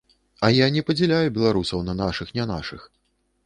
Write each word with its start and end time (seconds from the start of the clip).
А 0.47 0.49
я 0.53 0.69
не 0.77 0.83
падзяляю 0.87 1.29
беларусаў 1.37 1.87
на 1.91 1.97
нашых-нянашых. 2.03 2.93